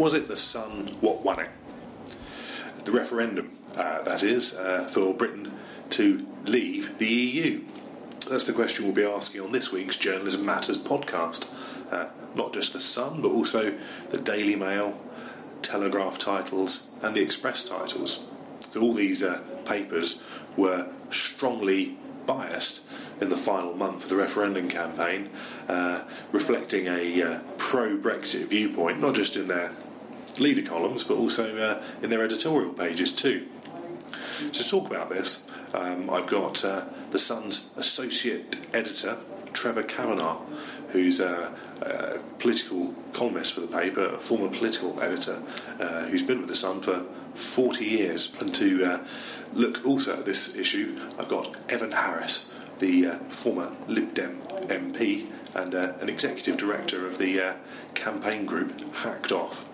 Was 0.00 0.14
it 0.14 0.28
the 0.28 0.36
Sun 0.38 0.96
what 1.02 1.22
won 1.22 1.40
it? 1.40 1.50
The 2.86 2.90
referendum, 2.90 3.50
uh, 3.76 4.00
that 4.00 4.22
is, 4.22 4.56
uh, 4.56 4.88
for 4.90 5.12
Britain 5.12 5.52
to 5.90 6.26
leave 6.46 6.96
the 6.96 7.06
EU. 7.06 7.60
That's 8.26 8.44
the 8.44 8.54
question 8.54 8.86
we'll 8.86 8.94
be 8.94 9.04
asking 9.04 9.42
on 9.42 9.52
this 9.52 9.70
week's 9.70 9.96
Journalism 9.96 10.46
Matters 10.46 10.78
podcast. 10.78 11.46
Uh, 11.90 12.06
not 12.34 12.54
just 12.54 12.72
the 12.72 12.80
Sun, 12.80 13.20
but 13.20 13.28
also 13.28 13.76
the 14.08 14.16
Daily 14.16 14.56
Mail, 14.56 14.98
Telegraph 15.60 16.18
titles, 16.18 16.88
and 17.02 17.14
the 17.14 17.20
Express 17.20 17.68
titles. 17.68 18.26
So 18.70 18.80
all 18.80 18.94
these 18.94 19.22
uh, 19.22 19.42
papers 19.66 20.24
were 20.56 20.88
strongly 21.10 21.98
biased 22.24 22.86
in 23.20 23.28
the 23.28 23.36
final 23.36 23.74
month 23.74 24.04
of 24.04 24.08
the 24.08 24.16
referendum 24.16 24.70
campaign, 24.70 25.28
uh, 25.68 26.04
reflecting 26.32 26.86
a 26.86 27.22
uh, 27.22 27.40
pro 27.58 27.98
Brexit 27.98 28.46
viewpoint, 28.46 28.98
not 28.98 29.14
just 29.14 29.36
in 29.36 29.46
their 29.46 29.72
leader 30.40 30.62
columns, 30.62 31.04
but 31.04 31.16
also 31.16 31.56
uh, 31.56 31.82
in 32.02 32.10
their 32.10 32.24
editorial 32.24 32.72
pages 32.72 33.12
too. 33.12 33.46
To 34.52 34.68
talk 34.68 34.86
about 34.86 35.10
this, 35.10 35.46
um, 35.74 36.10
I've 36.10 36.26
got 36.26 36.64
uh, 36.64 36.84
the 37.10 37.18
Sun's 37.18 37.70
associate 37.76 38.56
editor, 38.72 39.18
Trevor 39.52 39.82
Kavanagh, 39.82 40.38
who's 40.88 41.20
a, 41.20 41.54
a, 41.82 42.18
political 42.38 42.94
columnist 43.12 43.52
for 43.54 43.60
the 43.60 43.66
paper, 43.66 44.14
a 44.14 44.18
former 44.18 44.48
political 44.48 45.00
editor, 45.02 45.42
uh, 45.78 46.06
who's 46.06 46.22
been 46.22 46.40
with 46.40 46.48
the 46.48 46.56
Sun 46.56 46.80
for 46.80 47.04
40 47.34 47.84
years. 47.84 48.34
And 48.40 48.54
to 48.54 48.84
uh, 48.84 49.06
look 49.52 49.84
also 49.86 50.18
at 50.18 50.24
this 50.24 50.56
issue, 50.56 50.98
I've 51.18 51.28
got 51.28 51.56
Evan 51.70 51.92
Harris, 51.92 52.50
the 52.78 53.06
uh, 53.06 53.18
former 53.28 53.72
Lib 53.86 54.14
Dem 54.14 54.40
MP 54.68 55.30
and 55.54 55.74
uh, 55.74 55.92
an 56.00 56.08
executive 56.08 56.56
director 56.56 57.06
of 57.06 57.18
the 57.18 57.40
uh, 57.40 57.54
campaign 57.94 58.46
group 58.46 58.94
Hacked 58.94 59.32
Off. 59.32 59.68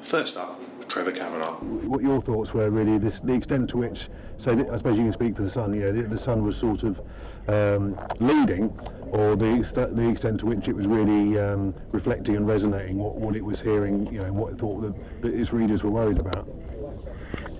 First 0.00 0.36
up, 0.36 0.60
Trevor 0.88 1.12
Kavanagh. 1.12 1.56
What 1.86 2.02
your 2.02 2.22
thoughts 2.22 2.54
were 2.54 2.70
really, 2.70 2.98
this, 2.98 3.20
the 3.20 3.34
extent 3.34 3.70
to 3.70 3.76
which, 3.76 4.08
so 4.38 4.52
I 4.52 4.76
suppose 4.78 4.96
you 4.96 5.04
can 5.04 5.12
speak 5.12 5.36
for 5.36 5.42
the 5.42 5.50
Sun, 5.50 5.74
yeah, 5.74 5.90
the, 5.90 6.02
the 6.02 6.18
Sun 6.18 6.44
was 6.44 6.56
sort 6.56 6.82
of 6.82 7.00
um, 7.48 7.98
leading, 8.20 8.72
or 9.10 9.36
the, 9.36 9.66
the 9.92 10.08
extent 10.08 10.40
to 10.40 10.46
which 10.46 10.68
it 10.68 10.74
was 10.74 10.86
really 10.86 11.38
um, 11.38 11.74
reflecting 11.92 12.36
and 12.36 12.46
resonating 12.46 12.98
what, 12.98 13.16
what 13.16 13.36
it 13.36 13.44
was 13.44 13.60
hearing, 13.60 14.06
you 14.12 14.20
know, 14.20 14.32
what 14.32 14.52
it 14.52 14.58
thought 14.58 14.80
that, 14.82 15.22
that 15.22 15.34
its 15.34 15.52
readers 15.52 15.82
were 15.82 15.90
worried 15.90 16.18
about. 16.18 16.48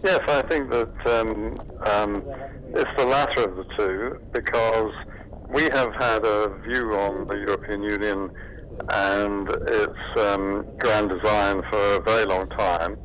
Yes, 0.05 0.21
I 0.29 0.43
think 0.43 0.71
that 0.71 1.07
um, 1.07 1.61
um, 1.87 2.23
it's 2.75 2.91
the 2.97 3.07
latter 3.07 3.49
of 3.49 3.57
the 3.57 3.65
two 3.77 4.21
because 4.33 4.93
we 5.49 5.65
have 5.65 5.93
had 5.95 6.25
a 6.25 6.57
view 6.61 6.95
on 6.95 7.27
the 7.27 7.37
European 7.37 7.83
Union 7.83 8.31
and 8.91 9.49
its 9.69 9.99
um, 10.19 10.67
grand 10.79 11.11
design 11.11 11.63
for 11.71 11.97
a 11.97 12.01
very 12.01 12.25
long 12.25 12.49
time. 12.51 12.97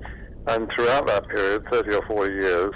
And 0.47 0.69
throughout 0.75 1.07
that 1.07 1.27
period, 1.29 1.63
30 1.71 1.95
or 1.95 2.05
40 2.05 2.33
years, 2.33 2.73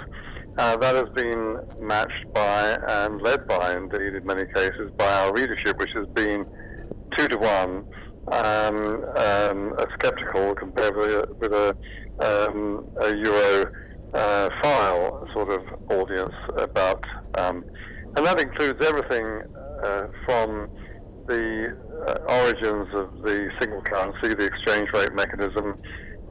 uh, 0.58 0.76
that 0.76 0.94
has 0.94 1.08
been 1.14 1.58
matched 1.80 2.32
by 2.34 2.78
and 2.88 3.22
led 3.22 3.46
by, 3.46 3.76
indeed, 3.76 4.14
in 4.14 4.24
many 4.24 4.44
cases, 4.52 4.90
by 4.96 5.06
our 5.06 5.32
readership, 5.32 5.78
which 5.78 5.92
has 5.94 6.06
been 6.08 6.44
two 7.16 7.28
to 7.28 7.36
one, 7.36 7.84
um, 8.32 9.04
um, 9.16 9.72
a 9.78 9.86
skeptical 9.94 10.54
compared 10.54 10.96
with 10.96 11.10
a, 11.10 11.28
with 11.38 11.52
a, 11.52 11.76
um, 12.20 12.84
a 13.00 13.14
Euro 13.16 13.72
uh, 14.14 14.50
file 14.62 15.28
sort 15.32 15.50
of 15.50 15.62
audience 15.90 16.34
about, 16.56 17.04
um, 17.38 17.64
and 18.16 18.26
that 18.26 18.40
includes 18.40 18.84
everything 18.84 19.42
uh, 19.84 20.08
from 20.24 20.68
the 21.28 21.76
uh, 22.08 22.18
origins 22.26 22.88
of 22.94 23.22
the 23.22 23.50
single 23.60 23.82
currency, 23.82 24.34
the 24.34 24.46
exchange 24.46 24.88
rate 24.92 25.14
mechanism, 25.14 25.80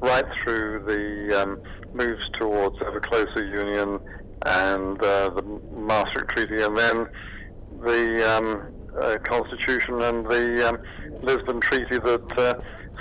right 0.01 0.25
through 0.43 0.83
the 0.85 1.41
um, 1.41 1.61
moves 1.93 2.29
towards 2.33 2.75
ever 2.85 2.99
closer 2.99 3.45
union 3.45 3.99
and 4.45 5.01
uh, 5.01 5.29
the 5.29 5.41
Maastricht 5.73 6.29
Treaty, 6.29 6.61
and 6.61 6.77
then 6.77 7.07
the 7.81 8.37
um, 8.37 8.73
uh, 8.99 9.17
Constitution 9.23 10.01
and 10.01 10.25
the 10.25 10.69
um, 10.69 10.77
Lisbon 11.21 11.59
Treaty 11.59 11.97
that 11.97 12.37
uh, 12.37 12.53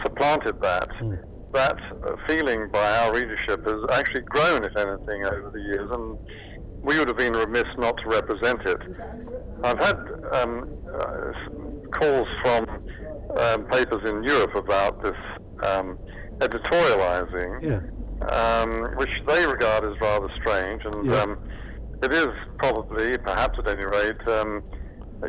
supplanted 0.02 0.60
that. 0.60 0.88
Mm. 1.00 1.22
That 1.52 1.78
feeling 2.26 2.68
by 2.68 2.98
our 2.98 3.14
readership 3.14 3.64
has 3.64 3.80
actually 3.92 4.22
grown, 4.22 4.64
if 4.64 4.76
anything, 4.76 5.24
over 5.24 5.50
the 5.54 5.60
years, 5.60 5.90
and 5.90 6.18
we 6.82 6.98
would 6.98 7.08
have 7.08 7.16
been 7.16 7.32
remiss 7.32 7.64
not 7.78 7.96
to 7.98 8.08
represent 8.08 8.60
it. 8.66 8.78
I've 9.64 9.78
had 9.78 9.96
um, 10.32 10.68
uh, 10.92 11.32
calls 11.86 12.28
from 12.42 12.68
um, 13.38 13.64
papers 13.66 14.08
in 14.08 14.22
Europe 14.22 14.54
about 14.54 15.02
this 15.02 15.16
um, 15.62 15.98
editorializing, 16.38 17.62
yeah. 17.62 18.28
um, 18.28 18.96
which 18.96 19.10
they 19.26 19.46
regard 19.46 19.84
as 19.84 20.00
rather 20.00 20.28
strange, 20.40 20.84
and 20.84 21.10
yeah. 21.10 21.22
Um, 21.22 21.38
it 22.02 22.12
is 22.12 22.28
probably, 22.58 23.16
perhaps 23.16 23.58
at 23.58 23.66
any 23.68 23.84
rate, 23.84 24.20
um, 24.28 24.62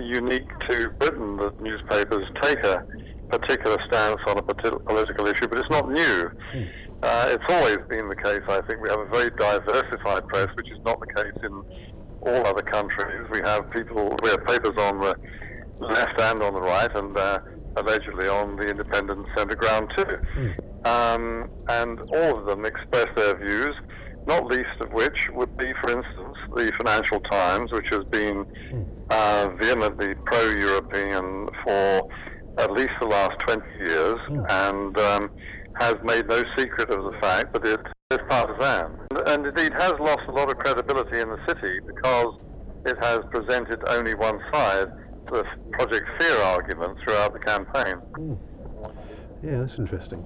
unique 0.02 0.48
to 0.68 0.90
Britain 1.00 1.38
that 1.38 1.62
newspapers 1.62 2.26
take 2.42 2.60
a 2.66 2.86
particular 3.30 3.78
stance 3.88 4.20
on 4.28 4.38
a 4.38 4.42
political 4.42 5.28
issue, 5.28 5.48
but 5.48 5.60
it's 5.60 5.70
not 5.70 5.90
new. 5.90 6.32
Mm. 6.54 6.70
Uh, 7.04 7.28
it's 7.30 7.44
always 7.50 7.78
been 7.88 8.10
the 8.10 8.16
case, 8.16 8.42
I 8.50 8.62
think. 8.68 8.82
We 8.82 8.90
have 8.90 9.00
a 9.00 9.06
very 9.06 9.30
diversified 9.30 10.28
press, 10.28 10.48
which 10.56 10.70
is 10.72 10.80
not 10.84 11.00
the 11.00 11.08
case 11.08 11.38
in 11.44 11.64
all 12.22 12.48
other 12.48 12.64
countries. 12.64 13.28
We 13.32 13.40
have 13.46 13.70
people, 13.72 14.16
we 14.24 14.30
have 14.30 14.46
papers 14.46 14.76
on 14.78 15.00
the 15.00 15.16
left 15.80 16.20
and 16.20 16.42
on 16.42 16.54
the 16.54 16.62
right, 16.62 16.96
and 16.96 17.18
uh, 17.18 17.40
allegedly 17.78 18.28
on 18.28 18.56
the 18.56 18.68
independent 18.68 19.26
centre 19.36 19.56
ground 19.56 19.92
too. 19.96 20.04
Mm. 20.04 20.86
Um, 20.86 21.50
and 21.70 22.00
all 22.14 22.40
of 22.40 22.46
them 22.46 22.66
express 22.66 23.08
their 23.16 23.38
views, 23.38 23.76
not 24.26 24.46
least 24.46 24.80
of 24.80 24.92
which 24.94 25.30
would 25.34 25.56
be, 25.58 25.72
for 25.82 25.92
instance, 25.92 26.38
the 26.56 26.72
Financial 26.78 27.20
Times, 27.22 27.72
which 27.72 27.88
has 27.92 28.04
been 28.06 28.46
mm. 28.46 28.86
uh, 29.10 29.50
vehemently 29.60 30.16
pro-European 30.26 31.50
for 31.64 32.10
at 32.58 32.72
least 32.72 32.94
the 33.00 33.08
last 33.08 33.38
20 33.40 33.64
years, 33.80 34.18
mm. 34.30 34.46
and 34.50 34.98
um, 35.00 35.30
has 35.80 35.96
made 36.04 36.28
no 36.28 36.44
secret 36.58 36.90
of 36.90 37.04
the 37.04 37.18
fact 37.22 37.54
that 37.54 37.66
it 37.66 37.80
is 38.12 38.20
partisan, 38.30 38.98
and, 39.12 39.28
and 39.28 39.46
indeed 39.46 39.74
has 39.74 39.94
lost 40.00 40.22
a 40.28 40.32
lot 40.32 40.50
of 40.50 40.58
credibility 40.58 41.20
in 41.20 41.30
the 41.30 41.40
city 41.48 41.80
because 41.86 42.34
it 42.86 42.98
has 43.04 43.20
presented 43.32 43.84
only 43.90 44.16
one 44.16 44.40
side 44.52 44.92
the 45.28 45.46
Project 45.72 46.08
Fear 46.20 46.38
argument 46.38 46.98
throughout 47.04 47.34
the 47.34 47.40
campaign. 47.40 47.98
Mm. 48.14 48.38
Yeah, 49.44 49.60
that's 49.60 49.76
interesting. 49.76 50.26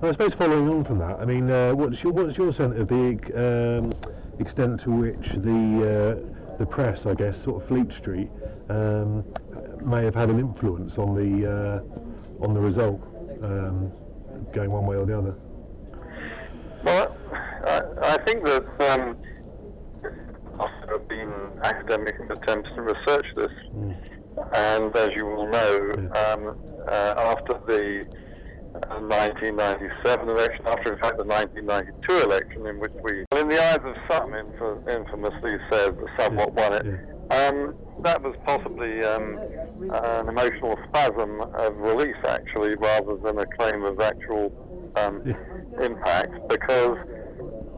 Well, 0.00 0.10
I 0.10 0.12
suppose 0.12 0.34
following 0.34 0.68
on 0.68 0.84
from 0.84 0.98
that, 0.98 1.20
I 1.20 1.24
mean, 1.24 1.50
uh, 1.50 1.72
what's 1.74 2.02
your 2.02 2.12
what's 2.12 2.36
your 2.36 2.52
sense 2.52 2.78
of 2.78 2.88
the 2.88 3.18
um, 3.36 3.92
extent 4.40 4.80
to 4.80 4.90
which 4.90 5.28
the 5.30 6.18
uh, 6.18 6.56
the 6.58 6.66
press, 6.66 7.06
I 7.06 7.14
guess, 7.14 7.40
sort 7.42 7.62
of 7.62 7.68
Fleet 7.68 7.92
Street, 7.92 8.30
um, 8.68 9.24
may 9.84 10.04
have 10.04 10.14
had 10.14 10.30
an 10.30 10.40
influence 10.40 10.98
on 10.98 11.14
the 11.14 11.50
uh, 11.50 12.44
on 12.44 12.54
the 12.54 12.60
result, 12.60 13.00
um, 13.42 13.92
going 14.52 14.70
one 14.70 14.86
way 14.86 14.96
or 14.96 15.06
the 15.06 15.18
other? 15.18 15.34
Well, 16.84 17.16
I, 17.32 17.82
I 18.02 18.22
think 18.24 18.44
that 18.44 18.92
um, 18.92 19.16
have 20.88 21.08
been 21.08 21.32
academic 21.62 22.16
attempts 22.30 22.68
to 22.74 22.82
research 22.82 23.26
this. 23.36 23.52
And 24.54 24.96
as 24.96 25.10
you 25.16 25.26
will 25.26 25.48
know, 25.48 25.92
um, 26.14 26.58
uh, 26.86 27.14
after 27.16 27.60
the 27.66 28.06
uh, 28.74 29.00
1997 29.00 30.28
election, 30.28 30.66
after 30.66 30.94
in 30.94 30.98
fact 31.00 31.16
the 31.16 31.24
1992 31.24 32.22
election, 32.22 32.66
in 32.66 32.78
which 32.78 32.92
we, 33.02 33.24
well, 33.32 33.42
in 33.42 33.48
the 33.48 33.62
eyes 33.62 33.80
of 33.84 33.96
some, 34.10 34.34
info, 34.34 34.82
infamously 34.88 35.58
said 35.70 35.96
the 35.98 36.08
Sun 36.18 36.36
wot 36.36 36.52
won 36.52 36.72
it. 36.74 36.86
Um, 37.30 37.74
that 38.02 38.22
was 38.22 38.34
possibly 38.46 39.04
um, 39.04 39.38
an 39.90 40.28
emotional 40.28 40.78
spasm 40.88 41.40
of 41.40 41.76
relief, 41.76 42.16
actually, 42.26 42.74
rather 42.76 43.16
than 43.16 43.38
a 43.38 43.46
claim 43.58 43.84
of 43.84 44.00
actual 44.00 44.52
um, 44.96 45.34
impact, 45.80 46.48
because 46.48 46.96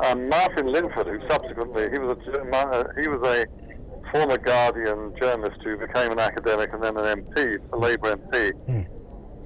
um, 0.06 0.28
Martin 0.28 0.66
Linton, 0.66 1.06
who 1.06 1.28
subsequently 1.28 1.90
he 1.90 1.98
was 1.98 2.16
a 2.28 2.56
uh, 2.56 2.84
he 3.00 3.08
was 3.08 3.20
a 3.26 3.46
former 4.12 4.38
Guardian 4.38 5.12
journalist 5.20 5.58
who 5.64 5.76
became 5.76 6.12
an 6.12 6.18
academic 6.18 6.72
and 6.72 6.82
then 6.82 6.96
an 6.96 7.24
MP, 7.24 7.58
a 7.72 7.76
Labour 7.76 8.16
MP, 8.16 8.52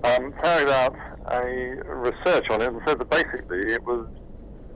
um, 0.04 0.32
carried 0.42 0.68
out 0.68 0.94
a 1.32 1.82
research 1.86 2.46
on 2.50 2.60
it 2.60 2.68
and 2.68 2.80
said 2.86 2.98
that 2.98 3.08
basically 3.10 3.72
it 3.72 3.82
was 3.84 4.06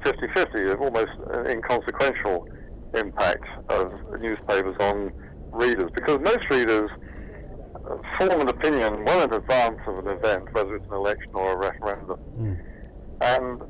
50-50, 0.04 0.80
almost 0.80 1.10
inconsequential 1.50 2.48
impact 2.94 3.44
of 3.68 3.92
newspapers 4.20 4.76
on 4.80 5.12
readers, 5.52 5.90
because 5.94 6.18
most 6.20 6.48
readers 6.50 6.90
form 8.18 8.40
an 8.40 8.48
opinion 8.48 9.04
well 9.04 9.22
in 9.24 9.32
advance 9.32 9.78
of 9.86 9.98
an 9.98 10.08
event, 10.08 10.52
whether 10.52 10.76
it's 10.76 10.86
an 10.86 10.92
election 10.94 11.30
or 11.34 11.52
a 11.52 11.56
referendum. 11.56 12.18
And 13.20 13.62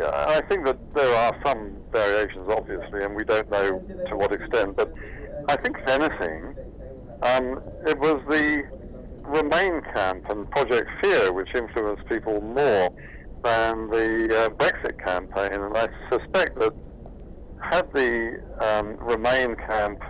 uh, 0.00 0.26
I 0.28 0.40
think 0.48 0.64
that 0.66 0.78
there 0.94 1.14
are 1.14 1.34
some 1.44 1.76
variations, 1.92 2.48
obviously, 2.50 3.02
and 3.04 3.14
we 3.14 3.24
don't 3.24 3.48
know 3.50 3.78
to 4.08 4.16
what 4.16 4.32
extent. 4.32 4.76
But 4.76 4.92
I 5.48 5.56
think, 5.56 5.78
if 5.78 5.88
anything, 5.88 6.54
um, 7.22 7.62
it 7.86 7.98
was 7.98 8.22
the 8.28 8.64
Remain 9.22 9.80
camp 9.92 10.24
and 10.30 10.48
Project 10.50 10.88
Fear 11.02 11.32
which 11.32 11.48
influenced 11.54 12.06
people 12.06 12.40
more 12.40 12.88
than 13.42 13.88
the 13.90 14.44
uh, 14.44 14.48
Brexit 14.50 15.02
campaign. 15.04 15.52
And 15.52 15.76
I 15.76 15.88
suspect 16.10 16.58
that 16.60 16.72
had 17.60 17.92
the 17.92 18.40
um, 18.60 18.96
Remain 18.98 19.56
camp 19.56 20.00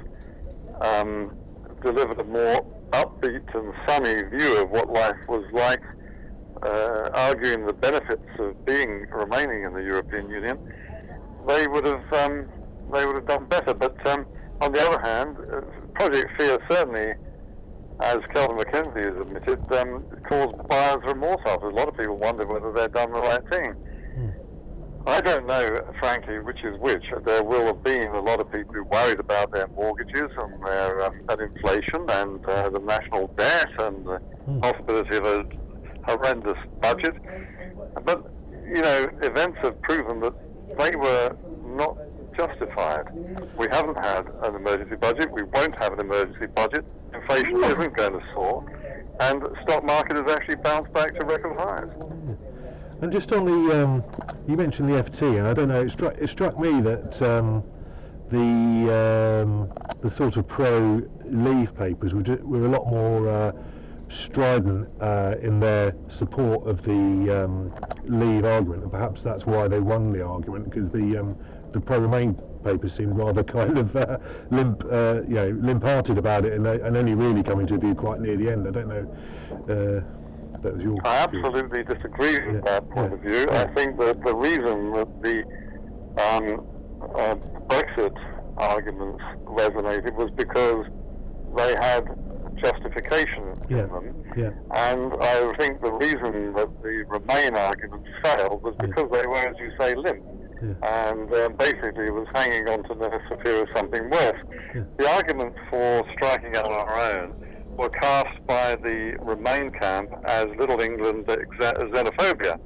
um, 0.81 1.35
delivered 1.83 2.21
a 2.21 2.25
more 2.25 2.67
upbeat 2.91 3.55
and 3.55 3.73
sunny 3.87 4.23
view 4.37 4.63
of 4.63 4.71
what 4.71 4.91
life 4.93 5.17
was 5.29 5.45
like 5.53 5.83
uh, 6.63 7.11
arguing 7.15 7.67
the 7.67 7.73
benefits 7.73 8.29
of 8.39 8.65
being 8.65 9.07
remaining 9.11 9.65
in 9.65 9.73
the 9.73 9.83
European 9.83 10.29
Union, 10.31 10.59
they 11.47 11.67
would 11.67 11.87
have 11.87 12.13
um, 12.13 12.49
they 12.93 13.05
would 13.05 13.17
have 13.17 13.27
done 13.27 13.47
better. 13.47 13.75
But 13.75 14.05
um, 14.07 14.27
on 14.61 14.73
the 14.73 14.81
other 14.81 15.01
hand, 15.01 15.37
uh, 15.53 15.61
Project 15.95 16.31
Fear 16.39 16.59
certainly, 16.71 17.15
as 18.01 18.19
Kelvin 18.35 18.59
MacKenzie 18.59 19.05
has 19.05 19.21
admitted, 19.21 19.73
um, 19.73 20.05
caused 20.29 20.69
buyer's 20.69 21.03
remorse 21.05 21.41
after. 21.47 21.69
A 21.69 21.75
lot 21.75 21.89
of 21.89 21.97
people 21.97 22.17
wonder 22.17 22.47
whether 22.47 22.73
they've 22.73 22.93
done 22.93 23.13
the 23.13 23.21
right 23.21 23.49
thing. 23.51 23.75
I 25.09 25.21
don't 25.21 25.47
know, 25.47 25.81
frankly, 26.01 26.41
which 26.41 26.65
is 26.65 26.77
which. 26.81 27.05
There 27.25 27.45
will 27.45 27.67
have 27.67 27.83
been 27.85 28.09
a 28.09 28.21
lot 28.21 28.41
of 28.41 28.51
people 28.51 28.75
who 28.75 28.83
worried 28.85 29.21
about 29.21 29.53
their 29.53 29.69
mortgages 29.69 30.31
and 30.37 30.67
their 30.67 31.05
um, 31.05 31.21
and 31.29 31.41
inflation 31.43 32.11
and 32.11 32.45
uh, 32.45 32.71
the 32.71 32.81
national 32.81 33.29
debt 33.29 33.69
and 33.79 34.05
the 34.05 34.21
possibility 34.61 35.17
of 35.17 35.25
a 35.25 35.47
horrendous 36.07 36.59
budget. 36.81 37.15
But, 38.05 38.29
you 38.67 38.83
know, 38.83 39.09
events 39.23 39.59
have 39.63 39.81
proven 39.83 40.19
that 40.21 40.35
they 40.77 40.97
were 40.97 41.37
not 41.65 41.97
justified. 42.37 43.07
We 43.57 43.67
haven't 43.69 43.97
had 43.99 44.27
an 44.43 44.55
emergency 44.55 44.97
budget. 44.97 45.33
We 45.33 45.43
won't 45.43 45.75
have 45.77 45.93
an 45.93 46.01
emergency 46.01 46.47
budget. 46.47 46.85
Inflation 47.15 47.57
isn't 47.65 47.97
going 47.97 48.13
to 48.13 48.23
soar. 48.33 48.65
And 49.21 49.43
the 49.43 49.55
stock 49.63 49.85
market 49.85 50.17
has 50.17 50.31
actually 50.31 50.57
bounced 50.57 50.93
back 50.93 51.15
to 51.15 51.25
record 51.25 51.57
highs. 51.59 51.89
And 53.01 53.13
just 53.13 53.33
on 53.33 53.45
the, 53.45 53.85
um, 53.85 54.05
you 54.47 54.57
mentioned 54.57 54.89
the 54.89 55.03
FT, 55.03 55.39
and 55.39 55.47
I 55.47 55.55
don't 55.55 55.69
know, 55.69 55.81
it 55.81 55.91
struck, 55.91 56.15
it 56.19 56.29
struck 56.29 56.59
me 56.59 56.81
that 56.83 57.23
um, 57.23 57.63
the 58.31 59.43
um, 59.43 59.73
the 60.01 60.11
sort 60.11 60.37
of 60.37 60.49
pro-leave 60.49 61.75
papers 61.77 62.15
were, 62.15 62.23
ju- 62.23 62.41
were 62.43 62.65
a 62.65 62.69
lot 62.69 62.87
more 62.87 63.29
uh, 63.29 63.53
strident 64.11 64.89
uh, 65.01 65.35
in 65.43 65.61
their 65.61 65.95
support 66.09 66.67
of 66.67 66.83
the 66.85 67.45
um, 67.45 67.73
leave 68.05 68.45
argument, 68.45 68.83
and 68.83 68.91
perhaps 68.91 69.23
that's 69.23 69.45
why 69.47 69.69
they 69.69 69.81
won 69.81 70.13
the 70.13 70.23
argument 70.25 70.69
because 70.71 70.91
the 70.91 71.19
um, 71.19 71.37
the 71.73 71.81
pro-remain 71.81 72.35
papers 72.65 72.95
seemed 72.95 73.17
rather 73.17 73.43
kind 73.45 73.79
of 73.79 73.95
uh, 73.97 74.19
limp, 74.51 74.83
uh, 74.91 75.21
you 75.29 75.35
know, 75.35 75.49
limp-hearted 75.63 76.19
about 76.19 76.45
it, 76.45 76.53
and, 76.55 76.65
they, 76.67 76.81
and 76.81 76.97
only 76.97 77.15
really 77.15 77.43
coming 77.43 77.67
to 77.69 77.75
a 77.75 77.79
view 77.79 77.95
quite 77.95 78.21
near 78.21 78.37
the 78.37 78.51
end. 78.51 78.67
I 78.67 78.71
don't 78.71 78.89
know. 78.89 79.17
Uh, 79.69 80.59
that 80.63 80.75
was 80.75 80.83
your. 80.83 80.97
I 81.05 81.27
view. 81.27 81.45
absolutely 81.45 81.85
disagree 81.85 82.41
with 82.47 82.57
Yeah, 82.57 82.61
that 82.65 82.91
point 82.91 83.11
yeah, 83.11 83.15
of 83.15 83.21
view. 83.21 83.47
yeah. 83.51 83.63
I 83.63 83.75
think 83.75 83.99
that 83.99 84.23
the 84.25 84.35
reason 84.35 84.93
that 84.93 85.23
the 85.23 85.43
um, 86.25 86.67
uh, 87.15 87.35
Brexit 87.69 88.17
arguments 88.57 89.23
resonated 89.45 90.15
was 90.15 90.31
because 90.33 90.87
they 91.57 91.75
had 91.77 92.07
justification 92.57 93.55
Yeah, 93.69 93.81
in 93.85 93.89
them. 93.91 94.25
yeah. 94.37 94.51
And 94.73 95.13
I 95.21 95.53
think 95.59 95.83
the 95.83 95.93
reason 95.93 96.55
that 96.55 96.69
the 96.83 97.05
Remain 97.07 97.55
arguments 97.55 98.09
failed 98.25 98.63
was 98.63 98.75
because 98.81 99.11
they 99.13 99.27
were, 99.27 99.37
as 99.37 99.55
you 99.59 99.71
say, 99.79 99.95
limp. 99.95 100.25
Yeah. 100.63 101.11
And 101.11 101.33
um, 101.35 101.53
basically 101.57 102.11
was 102.11 102.27
hanging 102.35 102.69
on 102.69 102.83
to 102.85 102.95
the 102.95 103.21
fear 103.45 103.63
of 103.63 103.69
something 103.77 104.09
worse. 104.11 104.41
The 104.99 105.09
arguments 105.09 105.59
for 105.71 106.05
striking 106.15 106.57
out 106.57 106.67
on 106.67 106.73
our 106.73 107.21
own 107.21 107.35
were 107.77 107.91
cast 107.91 108.45
by 108.47 108.77
the 108.77 109.17
Remain 109.21 109.71
camp 109.71 110.11
as 110.25 110.47
Little 110.59 110.81
England 110.81 111.27
xenophobia. 111.27 112.59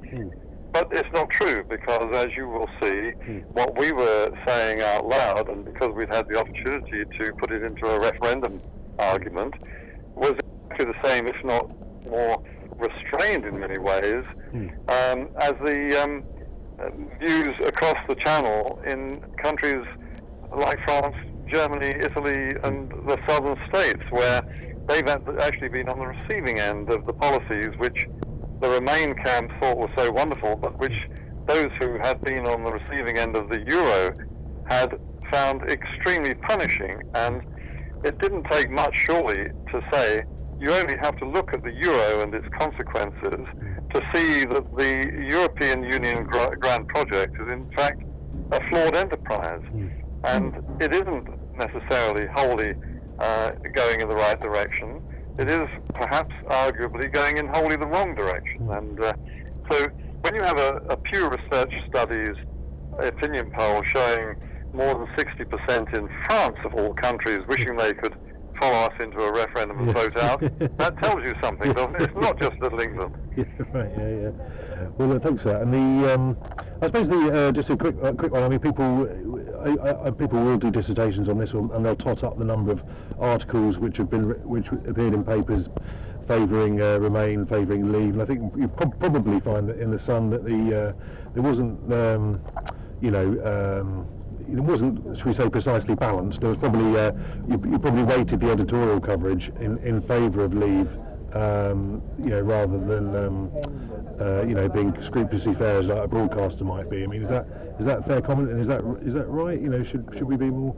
But 0.73 0.87
it's 0.91 1.09
not 1.13 1.29
true 1.31 1.65
because, 1.67 2.15
as 2.15 2.27
you 2.37 2.47
will 2.47 2.69
see, 2.81 3.11
what 3.51 3.77
we 3.77 3.91
were 3.91 4.31
saying 4.47 4.79
out 4.81 5.05
loud, 5.05 5.49
and 5.49 5.65
because 5.65 5.91
we'd 5.93 6.07
had 6.13 6.29
the 6.29 6.39
opportunity 6.39 7.03
to 7.19 7.33
put 7.33 7.51
it 7.51 7.61
into 7.61 7.85
a 7.87 7.99
referendum 7.99 8.61
argument, 8.97 9.53
was 10.15 10.33
exactly 10.69 10.93
the 10.93 11.07
same, 11.07 11.27
if 11.27 11.35
not 11.43 11.69
more 12.09 12.41
restrained 12.77 13.43
in 13.45 13.59
many 13.59 13.77
ways, 13.79 14.23
um, 14.87 15.27
as 15.41 15.53
the 15.65 16.01
um, 16.01 16.23
views 17.19 17.53
across 17.65 17.97
the 18.07 18.15
channel 18.15 18.81
in 18.85 19.21
countries 19.41 19.85
like 20.55 20.79
France, 20.85 21.15
Germany, 21.51 21.95
Italy, 21.99 22.55
and 22.63 22.89
the 23.07 23.17
southern 23.27 23.57
states, 23.69 24.03
where 24.09 24.41
they've 24.87 25.07
actually 25.07 25.69
been 25.69 25.89
on 25.89 25.99
the 25.99 26.07
receiving 26.07 26.59
end 26.59 26.89
of 26.89 27.05
the 27.05 27.13
policies 27.13 27.69
which 27.77 28.05
the 28.61 28.69
Remain 28.69 29.15
camp 29.15 29.51
thought 29.59 29.77
were 29.77 29.91
so 29.97 30.11
wonderful, 30.11 30.55
but 30.55 30.77
which 30.79 30.93
those 31.47 31.69
who 31.79 31.97
had 31.97 32.21
been 32.21 32.45
on 32.45 32.63
the 32.63 32.71
receiving 32.71 33.17
end 33.17 33.35
of 33.35 33.49
the 33.49 33.63
euro 33.67 34.15
had 34.69 34.99
found 35.31 35.63
extremely 35.63 36.35
punishing. 36.35 37.01
And 37.15 37.41
it 38.03 38.19
didn't 38.19 38.43
take 38.51 38.69
much, 38.69 38.95
surely, 38.95 39.49
to 39.71 39.81
say 39.91 40.23
you 40.59 40.71
only 40.71 40.95
have 40.97 41.17
to 41.17 41.25
look 41.27 41.53
at 41.53 41.63
the 41.63 41.73
euro 41.73 42.21
and 42.21 42.33
its 42.35 42.47
consequences 42.57 43.45
to 43.93 44.01
see 44.13 44.45
that 44.45 44.75
the 44.77 45.11
European 45.29 45.83
Union 45.83 46.23
gra- 46.23 46.55
grand 46.57 46.87
project 46.87 47.35
is, 47.41 47.51
in 47.51 47.69
fact, 47.71 48.01
a 48.51 48.59
flawed 48.69 48.95
enterprise. 48.95 49.61
And 50.23 50.55
it 50.81 50.93
isn't 50.93 51.27
necessarily 51.57 52.27
wholly 52.35 52.75
uh, 53.19 53.51
going 53.73 54.01
in 54.01 54.07
the 54.09 54.15
right 54.15 54.39
direction. 54.39 55.01
It 55.37 55.49
is 55.49 55.67
perhaps 55.93 56.33
arguably 56.47 57.11
going 57.11 57.37
in 57.37 57.47
wholly 57.47 57.75
the 57.75 57.87
wrong 57.87 58.15
direction. 58.15 58.69
And 58.71 58.99
uh, 58.99 59.13
so 59.69 59.87
when 60.21 60.35
you 60.35 60.41
have 60.41 60.57
a, 60.57 60.77
a 60.89 60.97
Pew 60.97 61.29
Research 61.29 61.73
Studies 61.89 62.35
opinion 62.99 63.51
poll 63.51 63.83
showing 63.83 64.35
more 64.73 64.93
than 64.93 65.07
60% 65.15 65.93
in 65.93 66.07
France 66.25 66.57
of 66.63 66.73
all 66.75 66.93
countries 66.93 67.39
wishing 67.47 67.75
they 67.77 67.93
could 67.93 68.13
follow 68.59 68.87
us 68.87 68.93
into 68.99 69.17
a 69.19 69.31
referendum 69.31 69.79
and 69.79 69.93
vote 69.93 70.17
out, 70.17 70.39
that 70.77 71.01
tells 71.01 71.23
you 71.23 71.33
something, 71.41 71.73
doesn't 71.73 71.95
it? 71.95 72.01
It's 72.03 72.15
not 72.15 72.39
just 72.39 72.59
Little 72.59 72.79
England. 72.79 73.15
Yeah, 73.37 73.45
right. 73.71 73.89
Yeah, 73.97 74.09
yeah. 74.09 74.87
Well, 74.97 75.17
thanks 75.19 75.43
for 75.43 75.49
that. 75.49 75.61
And 75.61 75.73
the, 75.73 76.13
um, 76.13 76.37
I 76.81 76.87
suppose 76.87 77.07
the 77.07 77.47
uh, 77.47 77.51
just 77.53 77.69
a 77.69 77.77
quick, 77.77 77.95
uh, 78.03 78.11
quick 78.11 78.33
one. 78.33 78.43
I 78.43 78.49
mean, 78.49 78.59
people, 78.59 79.07
I, 79.63 80.07
I, 80.07 80.11
people 80.11 80.43
will 80.43 80.57
do 80.57 80.69
dissertations 80.69 81.29
on 81.29 81.37
this, 81.37 81.53
and 81.53 81.85
they'll 81.85 81.95
tot 81.95 82.25
up 82.25 82.37
the 82.37 82.43
number 82.43 82.73
of 82.73 82.83
articles 83.19 83.77
which 83.77 83.97
have 83.97 84.09
been, 84.09 84.23
which 84.47 84.67
appeared 84.71 85.13
in 85.13 85.23
papers 85.23 85.69
favouring 86.27 86.81
uh, 86.81 86.97
Remain, 86.99 87.45
favouring 87.45 87.91
Leave. 87.91 88.13
And 88.13 88.21
I 88.21 88.25
think 88.25 88.53
you 88.57 88.67
prob 88.67 88.99
probably 88.99 89.39
find 89.39 89.69
that 89.69 89.79
in 89.79 89.91
the 89.91 89.99
Sun 89.99 90.29
that 90.31 90.43
the 90.43 90.89
uh, 90.89 90.93
there 91.33 91.43
wasn't, 91.43 91.93
um, 91.93 92.41
you 93.01 93.11
know. 93.11 93.81
Um, 93.81 94.07
it 94.51 94.59
wasn't, 94.59 95.17
should 95.17 95.27
we 95.27 95.33
say, 95.33 95.49
precisely 95.49 95.95
balanced. 95.95 96.41
There 96.41 96.49
was 96.49 96.57
probably 96.57 96.99
uh, 96.99 97.13
you, 97.47 97.61
you 97.71 97.79
probably 97.79 98.03
weighted 98.03 98.41
the 98.41 98.51
editorial 98.51 98.99
coverage 98.99 99.49
in, 99.61 99.77
in 99.77 100.01
favour 100.01 100.43
of 100.43 100.53
Leave, 100.53 100.89
um, 101.33 102.01
you 102.19 102.29
know, 102.29 102.41
rather 102.41 102.77
than 102.77 103.15
um, 103.15 103.51
uh, 104.19 104.43
you 104.43 104.55
know 104.55 104.67
being 104.69 104.93
scrupulously 105.03 105.55
fair 105.55 105.79
as 105.79 105.87
like 105.87 106.03
a 106.03 106.07
broadcaster 106.07 106.63
might 106.63 106.89
be. 106.89 107.03
I 107.03 107.07
mean, 107.07 107.23
is 107.23 107.29
that 107.29 107.45
is 107.79 107.85
that 107.85 108.05
fair 108.05 108.21
comment? 108.21 108.49
And 108.49 108.61
is 108.61 108.67
that 108.67 108.81
is 109.01 109.13
that 109.13 109.27
right? 109.27 109.59
You 109.59 109.69
know, 109.69 109.83
should 109.83 110.07
should 110.13 110.23
we 110.23 110.37
be 110.37 110.49
more 110.49 110.75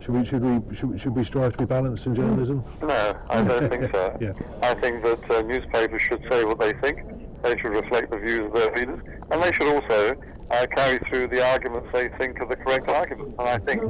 should 0.00 0.14
we 0.14 0.24
should 0.24 0.42
we 0.42 0.76
should, 0.76 1.00
should 1.00 1.14
we 1.14 1.24
strive 1.24 1.52
to 1.52 1.58
be 1.58 1.64
balanced 1.64 2.06
in 2.06 2.14
journalism? 2.14 2.64
No, 2.82 3.16
I 3.28 3.42
don't 3.42 3.68
think 3.68 3.92
so. 3.92 4.16
Yeah. 4.20 4.32
I 4.62 4.74
think 4.74 5.02
that 5.04 5.30
uh, 5.30 5.42
newspapers 5.42 6.02
should 6.02 6.24
say 6.30 6.44
what 6.44 6.58
they 6.58 6.72
think. 6.74 7.00
They 7.42 7.56
should 7.58 7.70
reflect 7.70 8.10
the 8.10 8.18
views 8.18 8.46
of 8.46 8.52
their 8.52 8.72
readers, 8.72 9.00
and 9.30 9.42
they 9.42 9.52
should 9.52 9.68
also 9.68 10.16
uh, 10.50 10.66
carry 10.74 10.98
through 11.08 11.28
the 11.28 11.44
arguments 11.44 11.88
they 11.92 12.08
think 12.18 12.40
are 12.40 12.46
the 12.46 12.56
correct 12.56 12.88
arguments. 12.88 13.34
And 13.38 13.48
I 13.48 13.58
think, 13.58 13.82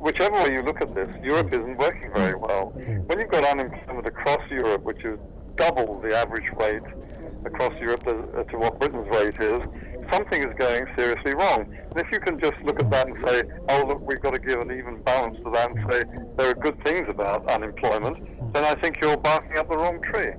whichever 0.00 0.42
way 0.42 0.54
you 0.54 0.62
look 0.62 0.80
at 0.80 0.94
this, 0.94 1.08
Europe 1.22 1.52
isn't 1.52 1.78
working 1.78 2.10
very 2.12 2.34
well. 2.34 2.72
When 3.06 3.20
you've 3.20 3.30
got 3.30 3.44
unemployment 3.44 4.06
across 4.06 4.40
Europe, 4.50 4.82
which 4.82 5.04
is 5.04 5.18
double 5.60 6.00
the 6.00 6.16
average 6.16 6.50
rate 6.56 6.82
across 7.44 7.72
Europe 7.80 8.02
to, 8.04 8.40
uh, 8.40 8.44
to 8.44 8.56
what 8.56 8.80
Britain's 8.80 9.08
rate 9.10 9.38
is, 9.38 9.62
something 10.10 10.42
is 10.42 10.54
going 10.58 10.86
seriously 10.96 11.34
wrong. 11.34 11.66
And 11.90 11.96
if 12.04 12.10
you 12.10 12.18
can 12.18 12.40
just 12.40 12.56
look 12.64 12.80
at 12.80 12.90
that 12.90 13.06
and 13.08 13.16
say, 13.28 13.42
oh, 13.68 13.84
look, 13.86 14.00
we've 14.06 14.20
got 14.20 14.32
to 14.32 14.38
give 14.38 14.58
an 14.60 14.72
even 14.72 15.02
balance 15.02 15.36
to 15.44 15.50
that 15.50 15.70
and 15.70 15.90
say 15.90 16.04
there 16.36 16.50
are 16.50 16.54
good 16.54 16.82
things 16.82 17.06
about 17.08 17.48
unemployment, 17.48 18.52
then 18.54 18.64
I 18.64 18.74
think 18.80 19.00
you're 19.02 19.16
barking 19.18 19.58
up 19.58 19.68
the 19.68 19.76
wrong 19.76 20.00
tree. 20.02 20.32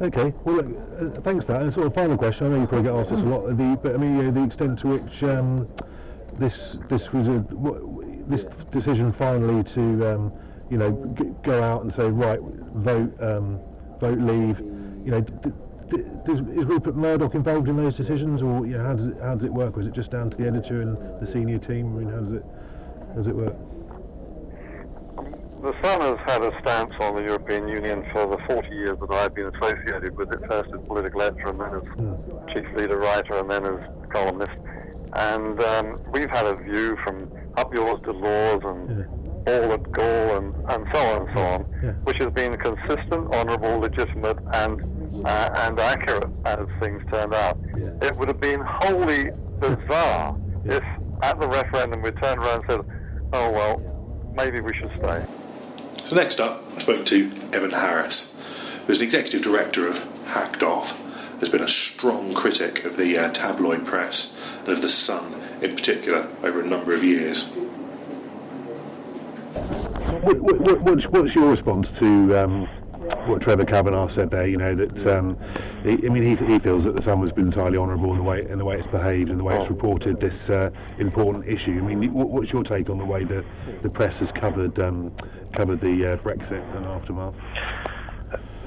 Okay, 0.00 0.34
well, 0.44 0.60
uh, 0.60 1.20
thanks 1.20 1.44
for 1.44 1.52
that. 1.52 1.62
And 1.62 1.72
sort 1.72 1.86
of 1.86 1.94
final 1.94 2.16
question. 2.16 2.46
I 2.46 2.50
know 2.50 2.60
you 2.62 2.66
probably 2.66 2.90
get 2.90 2.98
asked 2.98 3.10
this 3.10 3.20
a 3.20 3.24
lot. 3.24 3.46
The, 3.56 3.78
but 3.82 3.94
I 3.94 3.98
mean, 3.98 4.16
you 4.16 4.22
know, 4.24 4.30
the 4.30 4.44
extent 4.44 4.78
to 4.80 4.88
which 4.88 5.22
um, 5.22 5.68
this 6.32 6.78
this 6.88 7.12
was 7.12 7.28
a 7.28 7.44
this 8.26 8.46
decision 8.72 9.12
finally 9.12 9.62
to 9.62 10.14
um, 10.14 10.32
you 10.72 10.78
know 10.78 11.14
g- 11.18 11.30
go 11.42 11.62
out 11.62 11.82
and 11.82 11.92
say 11.92 12.08
right, 12.08 12.40
vote 12.40 13.12
um, 13.20 13.60
vote 14.00 14.18
leave. 14.18 14.58
You 15.04 15.10
know, 15.10 15.20
d- 15.20 15.52
d- 15.90 16.02
does, 16.24 16.38
is 16.40 16.64
Rupert 16.64 16.96
Murdoch 16.96 17.34
involved 17.34 17.68
in 17.68 17.76
those 17.76 17.94
decisions, 17.94 18.42
or 18.42 18.66
you 18.66 18.78
know, 18.78 18.84
how 18.84 18.94
does 18.94 19.06
it 19.06 19.16
how 19.22 19.34
does 19.34 19.44
it 19.44 19.52
work? 19.52 19.76
Was 19.76 19.86
it 19.86 19.92
just 19.92 20.10
down 20.10 20.30
to 20.30 20.36
the 20.36 20.46
editor 20.46 20.80
and 20.80 20.96
the 21.20 21.26
senior 21.26 21.58
team? 21.58 21.94
I 21.94 21.98
mean, 22.00 22.08
how 22.08 22.20
does 22.20 22.32
it 22.32 22.44
how 23.08 23.14
does 23.16 23.26
it 23.26 23.36
work? 23.36 23.54
The 25.60 25.74
Sun 25.84 26.00
has 26.00 26.18
had 26.26 26.42
a 26.42 26.50
stance 26.60 26.92
on 27.00 27.16
the 27.16 27.22
European 27.22 27.68
Union 27.68 28.04
for 28.12 28.26
the 28.26 28.38
40 28.48 28.68
years 28.74 28.96
that 28.98 29.10
I've 29.12 29.32
been 29.34 29.46
associated 29.54 30.16
with 30.16 30.32
it, 30.32 30.40
first 30.48 30.70
as 30.74 30.80
political 30.88 31.22
editor 31.22 31.50
and 31.50 31.60
then 31.60 31.74
as 31.76 32.54
chief 32.54 32.66
leader 32.74 32.98
writer 32.98 33.34
and 33.36 33.48
then 33.48 33.66
as 33.66 33.80
columnist. 34.10 34.50
And 35.12 35.62
um, 35.62 36.00
we've 36.10 36.30
had 36.30 36.46
a 36.46 36.56
view 36.56 36.96
from 37.04 37.30
up 37.58 37.72
yours 37.72 38.00
Delors 38.00 38.64
and 38.64 39.06
all 39.46 39.72
at 39.72 39.90
goal 39.92 40.36
and, 40.36 40.54
and 40.70 40.86
so 40.92 41.00
on 41.00 41.22
and 41.26 41.30
so 41.36 41.40
on, 41.42 41.66
Yeah. 41.82 41.90
which 42.04 42.18
has 42.18 42.30
been 42.32 42.56
consistent, 42.58 43.34
honourable, 43.34 43.78
legitimate 43.78 44.38
and 44.52 44.80
uh, 45.26 45.50
and 45.56 45.78
accurate 45.78 46.28
as 46.46 46.66
things 46.80 47.02
turned 47.10 47.34
out. 47.34 47.58
Yeah. 47.76 47.90
It 48.02 48.16
would 48.16 48.28
have 48.28 48.40
been 48.40 48.60
wholly 48.60 49.30
bizarre 49.60 50.36
if 50.64 50.82
at 51.22 51.38
the 51.38 51.48
referendum 51.48 52.02
we 52.02 52.10
turned 52.12 52.40
around 52.40 52.62
and 52.62 52.70
said, 52.70 52.80
oh 53.32 53.50
well, 53.50 54.32
maybe 54.34 54.60
we 54.60 54.74
should 54.74 54.90
stay. 54.98 55.24
So 56.04 56.16
next 56.16 56.40
up, 56.40 56.64
I 56.76 56.80
spoke 56.80 57.06
to 57.06 57.30
Evan 57.52 57.70
Harris, 57.70 58.36
who's 58.86 58.98
the 58.98 59.04
executive 59.04 59.42
director 59.42 59.86
of 59.86 59.98
Hacked 60.26 60.62
Off. 60.62 60.98
Has 61.40 61.48
been 61.48 61.62
a 61.62 61.68
strong 61.68 62.34
critic 62.34 62.84
of 62.84 62.96
the 62.96 63.18
uh, 63.18 63.30
tabloid 63.32 63.84
press 63.84 64.40
and 64.60 64.68
of 64.68 64.80
the 64.80 64.88
Sun 64.88 65.34
in 65.60 65.74
particular 65.74 66.28
over 66.42 66.60
a 66.60 66.66
number 66.66 66.94
of 66.94 67.02
years. 67.04 67.52
What, 69.54 70.40
what, 70.40 70.60
what, 70.60 70.82
what's, 70.82 71.04
what's 71.06 71.34
your 71.34 71.50
response 71.50 71.86
to 71.98 72.38
um, 72.38 72.66
what 73.26 73.42
Trevor 73.42 73.64
Kavanagh 73.64 74.14
said 74.14 74.30
there? 74.30 74.46
You 74.46 74.56
know 74.56 74.74
that 74.74 75.16
um, 75.16 75.36
he, 75.82 75.92
I 76.06 76.08
mean 76.08 76.22
he, 76.22 76.46
he 76.46 76.58
feels 76.58 76.84
that 76.84 76.96
the 76.96 77.02
Sun 77.02 77.22
has 77.22 77.32
been 77.32 77.46
entirely 77.46 77.76
honourable 77.76 78.12
in 78.12 78.18
the 78.18 78.22
way 78.22 78.46
in 78.48 78.58
the 78.58 78.64
way 78.64 78.78
it's 78.78 78.90
behaved 78.90 79.30
and 79.30 79.38
the 79.38 79.44
way 79.44 79.60
it's 79.60 79.68
reported 79.68 80.20
this 80.20 80.34
uh, 80.48 80.70
important 80.98 81.46
issue. 81.46 81.72
I 81.72 81.82
mean, 81.82 82.14
what, 82.14 82.30
what's 82.30 82.50
your 82.50 82.64
take 82.64 82.88
on 82.88 82.98
the 82.98 83.04
way 83.04 83.24
the, 83.24 83.44
the 83.82 83.90
press 83.90 84.16
has 84.18 84.30
covered 84.32 84.78
um, 84.78 85.12
covered 85.54 85.80
the 85.80 86.12
uh, 86.12 86.16
Brexit 86.18 86.76
and 86.76 86.86
aftermath? 86.86 87.34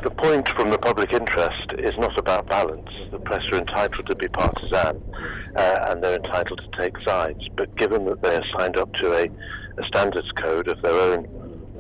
The 0.04 0.12
point 0.12 0.48
from 0.56 0.70
the 0.70 0.78
public 0.78 1.14
interest 1.14 1.74
is 1.80 1.98
not 1.98 2.16
about 2.20 2.48
balance. 2.48 2.90
The 3.10 3.18
press 3.18 3.42
are 3.52 3.58
entitled 3.58 4.06
to 4.06 4.16
be 4.16 4.28
partisan 4.28 5.02
uh, 5.56 5.86
and 5.88 6.04
they're 6.04 6.18
entitled 6.18 6.62
to 6.62 6.80
take 6.80 6.96
sides. 7.08 7.42
But 7.58 7.76
given 7.76 8.06
that 8.06 8.22
they 8.22 8.36
are 8.36 8.44
signed 8.56 8.78
up 8.78 8.94
to 8.96 9.14
a, 9.14 9.30
a 9.78 9.84
standards 9.88 10.32
code 10.38 10.68
of 10.68 10.82
their 10.82 10.94
own 10.94 11.28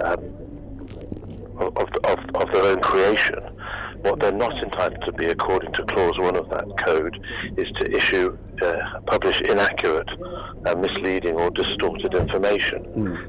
um, 0.01 0.45
of, 1.57 1.87
of, 2.03 2.19
of 2.35 2.51
their 2.51 2.63
own 2.65 2.81
creation, 2.81 3.39
what 4.01 4.19
they're 4.19 4.31
not 4.31 4.53
entitled 4.61 5.03
to 5.05 5.11
be, 5.11 5.25
according 5.25 5.71
to 5.73 5.83
clause 5.85 6.17
one 6.19 6.35
of 6.35 6.49
that 6.49 6.65
code, 6.85 7.19
is 7.57 7.67
to 7.79 7.95
issue, 7.95 8.37
uh, 8.61 8.99
publish 9.07 9.41
inaccurate, 9.41 10.09
uh, 10.65 10.75
misleading, 10.75 11.35
or 11.35 11.49
distorted 11.51 12.13
information. 12.13 12.85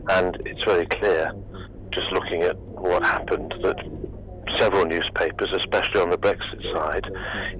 And 0.09 0.37
it's 0.45 0.63
very 0.65 0.87
clear, 0.87 1.33
just 1.91 2.11
looking 2.13 2.43
at 2.43 2.59
what 2.59 3.03
happened, 3.05 3.55
that 3.63 3.79
several 4.59 4.85
newspapers, 4.87 5.53
especially 5.57 6.01
on 6.01 6.11
the 6.11 6.19
Brexit 6.19 6.63
side, 6.75 7.05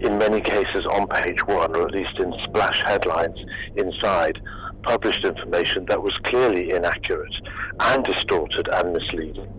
in 0.01 0.19
many 0.19 0.41
cases 0.41 0.85
on 0.91 1.07
page 1.09 1.45
one, 1.47 1.75
or 1.77 1.87
at 1.87 1.93
least 1.93 2.19
in 2.19 2.33
splash 2.45 2.83
headlines 2.85 3.39
inside, 3.77 4.41
published 4.87 5.25
information 5.25 5.85
that 5.87 6.03
was 6.03 6.15
clearly 6.25 6.71
inaccurate 6.71 7.35
and 7.81 8.05
distorted 8.05 8.69
and 8.69 8.93
misleading. 8.93 9.53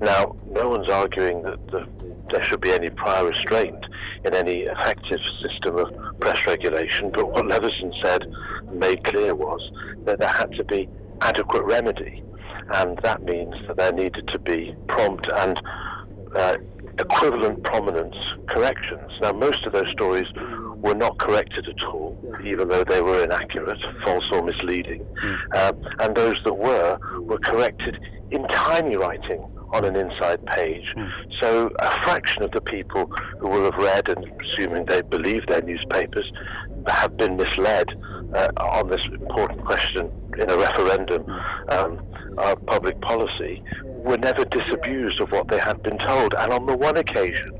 Now, 0.00 0.36
no 0.50 0.68
one's 0.68 0.90
arguing 0.90 1.42
that 1.42 1.64
the, 1.68 1.86
there 2.32 2.44
should 2.44 2.60
be 2.60 2.72
any 2.72 2.90
prior 2.90 3.26
restraint 3.26 3.84
in 4.24 4.34
any 4.34 4.62
effective 4.62 5.20
system 5.42 5.76
of 5.76 6.20
press 6.20 6.46
regulation, 6.46 7.10
but 7.10 7.30
what 7.30 7.46
Leveson 7.46 7.92
said 8.02 8.22
made 8.72 9.04
clear 9.04 9.34
was 9.34 9.60
that 10.04 10.18
there 10.18 10.28
had 10.28 10.50
to 10.52 10.64
be 10.64 10.88
adequate 11.20 11.62
remedy, 11.62 12.22
and 12.74 12.98
that 12.98 13.22
means 13.22 13.54
that 13.66 13.76
there 13.76 13.92
needed 13.92 14.26
to 14.28 14.38
be 14.38 14.74
prompt 14.88 15.28
and 15.32 15.60
uh, 16.34 16.56
equivalent 16.98 17.62
prominence 17.62 18.16
corrections. 18.48 19.10
Now, 19.20 19.32
most 19.32 19.64
of 19.66 19.72
those 19.72 19.90
stories 19.92 20.26
were 20.84 20.94
not 20.94 21.18
corrected 21.18 21.66
at 21.66 21.82
all, 21.84 22.14
even 22.44 22.68
though 22.68 22.84
they 22.84 23.00
were 23.00 23.24
inaccurate, 23.24 23.78
false 24.04 24.28
or 24.30 24.42
misleading. 24.42 25.00
Um, 25.56 25.74
and 26.00 26.14
those 26.14 26.36
that 26.44 26.56
were, 26.68 26.98
were 27.20 27.38
corrected 27.38 27.98
in 28.30 28.46
tiny 28.48 28.96
writing 28.96 29.42
on 29.72 29.84
an 29.86 29.96
inside 29.96 30.44
page. 30.46 30.84
So 31.40 31.70
a 31.78 31.90
fraction 32.02 32.42
of 32.42 32.50
the 32.50 32.60
people 32.60 33.06
who 33.38 33.48
will 33.48 33.64
have 33.64 33.80
read, 33.82 34.08
and 34.08 34.30
assuming 34.42 34.84
they 34.84 35.00
believe 35.00 35.46
their 35.46 35.62
newspapers, 35.62 36.30
have 36.86 37.16
been 37.16 37.36
misled 37.36 37.88
uh, 38.34 38.48
on 38.60 38.88
this 38.90 39.04
important 39.10 39.64
question 39.64 40.10
in 40.38 40.50
a 40.50 40.56
referendum 40.56 41.24
um, 41.70 41.98
of 42.36 42.64
public 42.66 43.00
policy, 43.00 43.62
were 43.84 44.18
never 44.18 44.44
disabused 44.44 45.18
of 45.20 45.30
what 45.32 45.48
they 45.48 45.58
had 45.58 45.82
been 45.82 45.96
told. 45.96 46.34
And 46.34 46.52
on 46.52 46.66
the 46.66 46.76
one 46.76 46.98
occasion, 46.98 47.52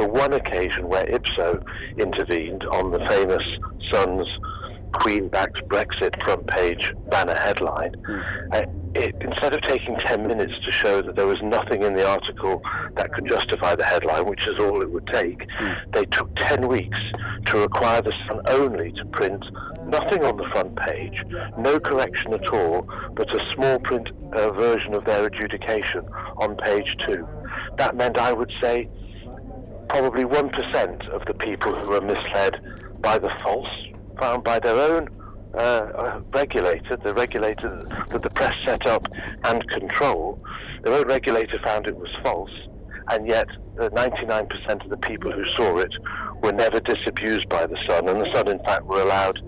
the 0.00 0.08
one 0.08 0.32
occasion 0.32 0.88
where 0.88 1.04
Ipso 1.04 1.62
intervened 1.98 2.64
on 2.72 2.90
the 2.90 2.98
famous 3.06 3.44
Sun's 3.92 4.26
Queen-backed 4.94 5.68
Brexit 5.68 6.20
front 6.24 6.46
page 6.46 6.92
banner 7.10 7.34
headline, 7.34 7.94
uh, 8.52 8.62
it, 8.94 9.14
instead 9.20 9.52
of 9.52 9.60
taking 9.60 9.94
10 9.96 10.26
minutes 10.26 10.54
to 10.64 10.72
show 10.72 11.02
that 11.02 11.16
there 11.16 11.26
was 11.26 11.40
nothing 11.42 11.82
in 11.82 11.94
the 11.94 12.08
article 12.08 12.62
that 12.96 13.12
could 13.12 13.28
justify 13.28 13.74
the 13.74 13.84
headline, 13.84 14.24
which 14.24 14.46
is 14.46 14.58
all 14.58 14.80
it 14.80 14.90
would 14.90 15.06
take, 15.08 15.46
they 15.92 16.06
took 16.06 16.34
10 16.36 16.66
weeks 16.66 16.98
to 17.46 17.58
require 17.58 18.00
the 18.00 18.12
Sun 18.26 18.40
only 18.46 18.92
to 18.92 19.04
print 19.06 19.44
nothing 19.86 20.24
on 20.24 20.38
the 20.38 20.48
front 20.50 20.74
page, 20.76 21.22
no 21.58 21.78
correction 21.78 22.32
at 22.32 22.48
all, 22.48 22.88
but 23.14 23.28
a 23.34 23.52
small 23.52 23.78
print 23.80 24.08
uh, 24.32 24.50
version 24.52 24.94
of 24.94 25.04
their 25.04 25.26
adjudication 25.26 26.08
on 26.38 26.56
page 26.56 26.96
two. 27.06 27.28
That 27.76 27.96
meant, 27.96 28.18
I 28.18 28.32
would 28.32 28.52
say, 28.62 28.88
probably 29.90 30.22
1% 30.24 31.08
of 31.08 31.24
the 31.26 31.34
people 31.34 31.74
who 31.74 31.88
were 31.88 32.00
misled 32.00 32.60
by 33.00 33.18
the 33.18 33.30
false 33.42 33.68
found 34.20 34.44
by 34.44 34.60
their 34.60 34.76
own 34.76 35.08
uh, 35.54 35.58
uh, 35.58 36.20
regulator, 36.32 36.96
the 36.96 37.12
regulator 37.12 37.84
that 38.12 38.22
the 38.22 38.30
press 38.30 38.54
set 38.64 38.86
up 38.86 39.08
and 39.44 39.68
control, 39.68 40.38
their 40.82 40.94
own 40.94 41.08
regulator 41.08 41.58
found 41.64 41.88
it 41.88 41.96
was 41.96 42.08
false, 42.22 42.52
and 43.08 43.26
yet 43.26 43.48
uh, 43.80 43.88
99% 43.88 44.84
of 44.84 44.90
the 44.90 44.96
people 44.98 45.32
who 45.32 45.44
saw 45.56 45.78
it 45.78 45.92
were 46.40 46.52
never 46.52 46.78
disabused 46.78 47.48
by 47.48 47.66
the 47.66 47.76
Sun, 47.88 48.08
and 48.08 48.20
the 48.20 48.32
Sun, 48.32 48.46
in 48.46 48.60
fact, 48.60 48.84
were 48.84 49.02
allowed 49.02 49.40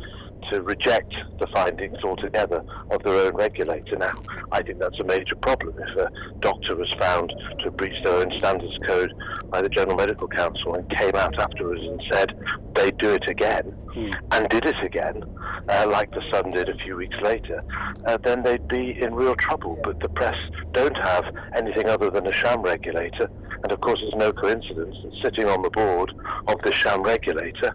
to 0.53 0.63
reject 0.63 1.13
the 1.39 1.47
findings 1.49 1.99
altogether 2.05 2.63
of 2.91 3.03
their 3.03 3.15
own 3.15 3.35
regulator. 3.35 3.97
Now, 3.97 4.23
I 4.53 4.63
think 4.63 4.79
that's 4.79 4.99
a 5.01 5.05
major 5.05 5.35
problem. 5.37 5.75
If 5.79 5.97
a 5.97 6.11
doctor 6.41 6.77
was 6.77 6.93
found 6.99 7.31
to 7.31 7.65
have 7.65 7.77
breached 7.77 8.05
their 8.05 8.17
own 8.17 8.31
standards 8.39 8.77
code 8.87 9.13
by 9.51 9.63
the 9.63 9.69
General 9.69 9.97
Medical 9.97 10.29
Council 10.29 10.75
and 10.75 10.89
came 10.91 11.15
out 11.15 11.39
afterwards 11.39 11.83
and 11.83 12.03
said 12.11 12.33
they'd 12.75 12.97
do 12.99 13.11
it 13.11 13.29
again 13.29 13.75
mm. 13.95 14.15
and 14.33 14.49
did 14.49 14.65
it 14.65 14.77
again, 14.83 15.23
uh, 15.69 15.87
like 15.91 16.11
the 16.11 16.23
Sun 16.33 16.51
did 16.53 16.69
a 16.69 16.77
few 16.79 16.97
weeks 16.97 17.17
later, 17.23 17.63
uh, 18.07 18.17
then 18.19 18.43
they'd 18.43 18.69
be 18.69 19.01
in 19.01 19.15
real 19.15 19.35
trouble. 19.35 19.79
But 19.83 20.01
the 20.01 20.09
press 20.09 20.37
don't 20.73 20.97
have 20.97 21.25
anything 21.55 21.89
other 21.89 22.11
than 22.11 22.27
a 22.27 22.33
sham 22.33 22.63
regulator. 22.63 23.31
And 23.63 23.71
of 23.71 23.81
course, 23.81 24.01
it's 24.03 24.17
no 24.17 24.33
coincidence 24.33 24.97
that 25.05 25.13
sitting 25.23 25.49
on 25.49 25.63
the 25.63 25.71
board 25.71 26.13
of 26.49 26.61
this 26.63 26.75
sham 26.75 27.03
regulator 27.03 27.75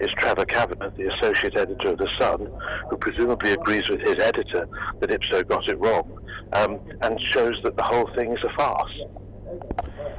is 0.00 0.08
Trevor 0.16 0.46
Kavanagh, 0.46 0.90
the 0.96 1.12
associate 1.14 1.56
editor 1.56 1.90
of 1.90 1.98
The 1.98 2.08
Sun, 2.18 2.50
who 2.88 2.96
presumably 2.96 3.52
agrees 3.52 3.88
with 3.88 4.00
his 4.00 4.18
editor 4.18 4.66
that 5.00 5.10
Ipso 5.10 5.42
got 5.44 5.68
it 5.68 5.78
wrong 5.78 6.10
um, 6.52 6.80
and 7.02 7.20
shows 7.20 7.60
that 7.64 7.76
the 7.76 7.82
whole 7.82 8.08
thing 8.14 8.32
is 8.32 8.42
a 8.44 8.56
farce. 8.56 8.98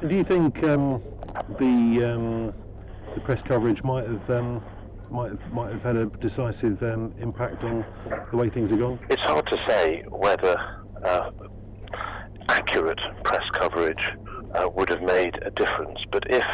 Do 0.06 0.14
you 0.14 0.24
think 0.24 0.62
um, 0.62 1.02
the 1.58 2.14
um, 2.14 2.54
the 3.14 3.20
press 3.20 3.40
coverage 3.48 3.82
might 3.82 4.06
have 4.06 4.30
um, 4.30 4.62
might 5.10 5.30
have, 5.30 5.52
might 5.52 5.72
have 5.72 5.82
had 5.82 5.96
a 5.96 6.06
decisive 6.06 6.82
um, 6.82 7.14
impact 7.20 7.62
on 7.64 7.84
the 8.30 8.36
way 8.36 8.50
things 8.50 8.70
have 8.70 8.78
gone? 8.78 8.98
It's 9.10 9.22
hard 9.22 9.46
to 9.46 9.56
say 9.66 10.04
whether 10.08 10.56
uh, 11.04 11.30
accurate 12.48 13.00
press 13.24 13.44
coverage 13.52 14.10
uh, 14.54 14.68
would 14.74 14.88
have 14.88 15.02
made 15.02 15.38
a 15.42 15.50
difference, 15.50 15.98
but 16.10 16.24
if 16.30 16.44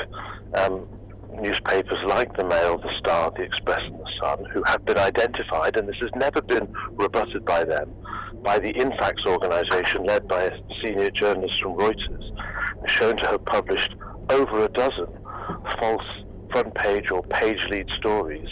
um, 0.54 0.86
newspapers 1.40 1.98
like 2.06 2.36
the 2.36 2.44
Mail, 2.44 2.78
the 2.78 2.90
Star, 2.98 3.32
the 3.36 3.42
Express, 3.42 3.80
and 3.84 3.98
the 3.98 4.10
Sun, 4.20 4.44
who 4.52 4.62
have 4.64 4.84
been 4.84 4.98
identified, 4.98 5.76
and 5.76 5.88
this 5.88 5.96
has 6.00 6.10
never 6.16 6.40
been 6.42 6.72
rebutted 6.92 7.44
by 7.44 7.64
them, 7.64 7.92
by 8.42 8.58
the 8.58 8.72
InFacts 8.74 9.26
organisation 9.26 10.04
led 10.04 10.28
by 10.28 10.44
a 10.44 10.58
senior 10.82 11.10
journalist 11.10 11.60
from 11.62 11.76
Reuters, 11.76 12.88
shown 12.88 13.16
to 13.16 13.26
have 13.26 13.44
published 13.44 13.94
over 14.30 14.64
a 14.64 14.68
dozen 14.68 15.06
false 15.78 16.23
front 16.50 16.74
page 16.74 17.04
or 17.10 17.22
page 17.24 17.58
lead 17.70 17.86
stories 17.96 18.48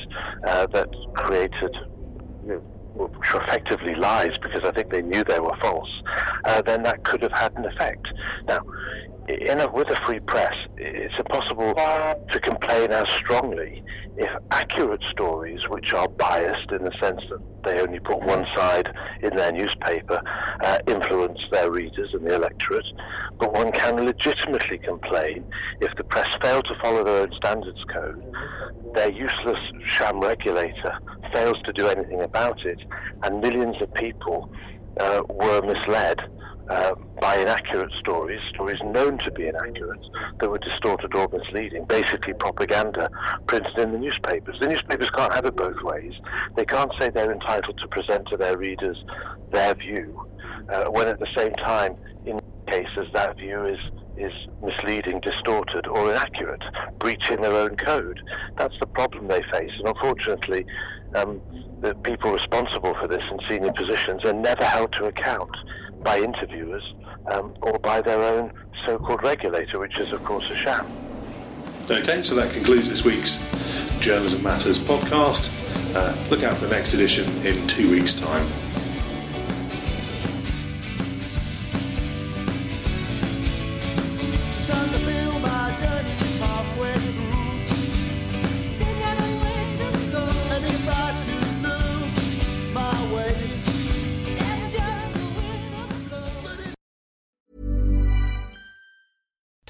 uh, 0.46 0.66
that 0.72 0.88
created 1.14 1.70
you 2.44 2.62
know, 2.96 3.10
effectively 3.34 3.94
lies 3.94 4.32
because 4.42 4.62
I 4.64 4.72
think 4.72 4.90
they 4.90 5.02
knew 5.02 5.24
they 5.24 5.40
were 5.40 5.56
false, 5.60 5.88
uh, 6.46 6.62
then 6.62 6.82
that 6.82 7.02
could 7.04 7.22
have 7.22 7.32
had 7.32 7.52
an 7.56 7.64
effect. 7.64 8.08
Now, 8.48 8.60
in 9.28 9.60
a, 9.60 9.70
with 9.70 9.88
a 9.88 9.96
free 10.04 10.20
press, 10.20 10.54
it's 10.76 11.14
impossible 11.18 11.74
to 11.74 12.40
complain 12.40 12.90
as 12.90 13.08
strongly 13.08 13.82
if 14.16 14.30
accurate 14.50 15.02
stories, 15.10 15.60
which 15.68 15.94
are 15.94 16.08
biased 16.08 16.70
in 16.72 16.84
the 16.84 16.92
sense 17.00 17.20
that 17.30 17.38
they 17.64 17.80
only 17.80 18.00
put 18.00 18.20
one 18.20 18.44
side 18.56 18.92
in 19.22 19.34
their 19.36 19.52
newspaper, 19.52 20.20
uh, 20.64 20.78
influence 20.86 21.38
their 21.50 21.70
readers 21.70 22.10
and 22.12 22.26
the 22.26 22.34
electorate. 22.34 22.84
But 23.38 23.52
one 23.52 23.72
can 23.72 24.04
legitimately 24.04 24.78
complain 24.78 25.44
if 25.80 25.94
the 25.96 26.04
press 26.04 26.28
fail 26.42 26.62
to 26.62 26.74
follow 26.82 27.04
their 27.04 27.22
own 27.22 27.32
standards 27.36 27.82
code, 27.92 28.22
their 28.94 29.10
useless 29.10 29.58
sham 29.86 30.20
regulator 30.20 30.94
fails 31.32 31.56
to 31.64 31.72
do 31.72 31.86
anything 31.86 32.20
about 32.20 32.58
it, 32.64 32.78
and 33.22 33.40
millions 33.40 33.76
of 33.80 33.92
people 33.94 34.50
uh, 35.00 35.22
were 35.30 35.62
misled 35.62 36.20
uh, 36.68 36.94
by 37.20 37.36
inaccurate 37.36 37.92
stories, 38.00 38.40
stories 38.54 38.78
known 38.84 39.18
to 39.18 39.30
be 39.32 39.46
inaccurate, 39.46 40.00
that 40.40 40.50
were 40.50 40.58
distorted 40.58 41.14
or 41.14 41.28
misleading, 41.32 41.84
basically 41.88 42.34
propaganda 42.34 43.08
printed 43.46 43.76
in 43.78 43.92
the 43.92 43.98
newspapers. 43.98 44.56
The 44.60 44.68
newspapers 44.68 45.10
can't 45.10 45.32
have 45.34 45.44
it 45.44 45.56
both 45.56 45.82
ways. 45.82 46.12
They 46.56 46.64
can't 46.64 46.92
say 46.98 47.10
they're 47.10 47.32
entitled 47.32 47.78
to 47.78 47.88
present 47.88 48.26
to 48.28 48.36
their 48.36 48.56
readers 48.56 48.96
their 49.52 49.74
view, 49.74 50.24
uh, 50.72 50.84
when 50.84 51.08
at 51.08 51.18
the 51.18 51.28
same 51.36 51.52
time, 51.54 51.94
in 52.24 52.38
cases, 52.68 53.06
that 53.14 53.38
view 53.38 53.66
is 53.66 53.78
is 54.16 54.32
misleading, 54.62 55.20
distorted, 55.20 55.86
or 55.86 56.10
inaccurate, 56.10 56.62
breaching 56.98 57.40
their 57.40 57.54
own 57.54 57.74
code. 57.76 58.20
That's 58.58 58.74
the 58.78 58.86
problem 58.86 59.26
they 59.28 59.42
face. 59.50 59.70
And 59.78 59.88
unfortunately, 59.88 60.66
um, 61.14 61.40
the 61.80 61.94
people 62.04 62.32
responsible 62.32 62.94
for 63.00 63.08
this 63.08 63.22
in 63.30 63.38
senior 63.48 63.72
positions 63.72 64.22
are 64.24 64.34
never 64.34 64.64
held 64.64 64.92
to 64.92 65.06
account 65.06 65.50
by 66.02 66.18
interviewers 66.20 66.82
um, 67.30 67.54
or 67.62 67.78
by 67.78 68.00
their 68.00 68.22
own 68.22 68.52
so-called 68.86 69.22
regulator, 69.22 69.78
which 69.78 69.98
is 69.98 70.12
of 70.12 70.24
course 70.24 70.50
a 70.50 70.56
sham. 70.56 70.86
Okay, 71.90 72.22
so 72.22 72.34
that 72.34 72.52
concludes 72.52 72.88
this 72.88 73.04
week's 73.04 73.44
Journalism 74.00 74.42
Matters 74.42 74.78
podcast. 74.78 75.52
Uh, 75.94 76.16
look 76.30 76.42
out 76.42 76.56
for 76.56 76.66
the 76.66 76.74
next 76.74 76.94
edition 76.94 77.28
in 77.46 77.66
two 77.66 77.90
weeks' 77.90 78.18
time. 78.18 78.46